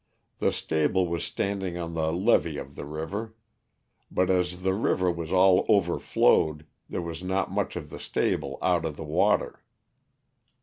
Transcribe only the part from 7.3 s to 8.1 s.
much of the